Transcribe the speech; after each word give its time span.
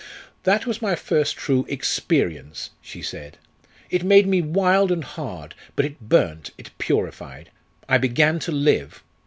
"That 0.45 0.65
was 0.65 0.81
my 0.81 0.95
first 0.95 1.37
true 1.37 1.63
experience," 1.69 2.71
she 2.81 3.03
said; 3.03 3.37
"it 3.91 4.03
made 4.03 4.25
me 4.27 4.41
wild 4.41 4.91
and 4.91 5.03
hard, 5.03 5.53
but 5.75 5.85
it 5.85 6.09
burnt, 6.09 6.49
it 6.57 6.71
purified. 6.79 7.51
I 7.87 7.99
began 7.99 8.39
to 8.39 8.51
live. 8.51 9.03